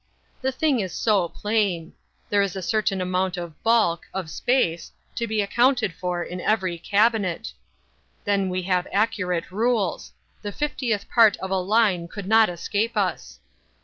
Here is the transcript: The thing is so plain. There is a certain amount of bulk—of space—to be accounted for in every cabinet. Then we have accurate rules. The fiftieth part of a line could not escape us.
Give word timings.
The 0.41 0.51
thing 0.51 0.79
is 0.79 0.93
so 0.95 1.29
plain. 1.29 1.93
There 2.31 2.41
is 2.41 2.55
a 2.55 2.61
certain 2.63 3.01
amount 3.01 3.37
of 3.37 3.61
bulk—of 3.61 4.31
space—to 4.31 5.27
be 5.27 5.41
accounted 5.43 5.93
for 5.93 6.23
in 6.23 6.41
every 6.41 6.79
cabinet. 6.79 7.53
Then 8.25 8.49
we 8.49 8.63
have 8.63 8.87
accurate 8.91 9.51
rules. 9.51 10.11
The 10.41 10.51
fiftieth 10.51 11.07
part 11.07 11.37
of 11.37 11.51
a 11.51 11.59
line 11.59 12.07
could 12.07 12.25
not 12.25 12.49
escape 12.49 12.97
us. 12.97 13.37